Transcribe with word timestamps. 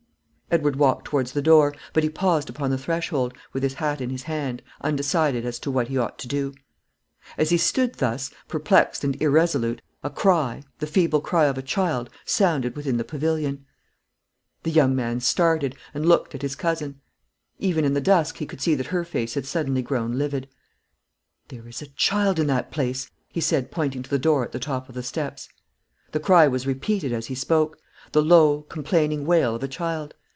Edward 0.53 0.75
walked 0.75 1.05
towards 1.05 1.31
the 1.31 1.41
door; 1.41 1.73
but 1.93 2.03
he 2.03 2.09
paused 2.09 2.49
upon 2.49 2.71
the 2.71 2.77
threshold, 2.77 3.33
with 3.53 3.63
his 3.63 3.75
hat 3.75 4.01
in 4.01 4.09
his 4.09 4.23
hand, 4.23 4.61
undecided 4.81 5.45
as 5.45 5.57
to 5.59 5.71
what 5.71 5.87
he 5.87 5.97
ought 5.97 6.19
to 6.19 6.27
do. 6.27 6.53
As 7.37 7.51
he 7.51 7.57
stood 7.57 7.95
thus, 7.95 8.31
perplexed 8.49 9.05
and 9.05 9.15
irresolute, 9.21 9.81
a 10.03 10.09
cry, 10.09 10.63
the 10.79 10.87
feeble 10.87 11.21
cry 11.21 11.45
of 11.45 11.57
a 11.57 11.61
child, 11.61 12.09
sounded 12.25 12.75
within 12.75 12.97
the 12.97 13.05
pavilion. 13.05 13.65
The 14.63 14.71
young 14.71 14.93
man 14.93 15.21
started, 15.21 15.73
and 15.93 16.05
looked 16.05 16.35
at 16.35 16.41
his 16.41 16.57
cousin. 16.57 16.99
Even 17.57 17.85
in 17.85 17.93
the 17.93 18.01
dusk 18.01 18.35
he 18.35 18.45
could 18.45 18.59
see 18.61 18.75
that 18.75 18.87
her 18.87 19.05
face 19.05 19.35
had 19.35 19.45
suddenly 19.45 19.81
grown 19.81 20.17
livid. 20.17 20.49
"There 21.47 21.65
is 21.65 21.81
a 21.81 21.87
child 21.95 22.39
in 22.39 22.47
that 22.47 22.71
place," 22.71 23.09
he 23.29 23.39
said 23.39 23.71
pointing 23.71 24.03
to 24.03 24.09
the 24.09 24.19
door 24.19 24.43
at 24.43 24.51
the 24.51 24.59
top 24.59 24.89
of 24.89 24.95
the 24.95 25.01
steps. 25.03 25.47
The 26.11 26.19
cry 26.19 26.45
was 26.49 26.67
repeated 26.67 27.13
as 27.13 27.27
he 27.27 27.35
spoke, 27.35 27.77
the 28.11 28.21
low, 28.21 28.63
complaining 28.63 29.25
wail 29.25 29.55
of 29.55 29.63
a 29.63 29.69
child. 29.69 30.13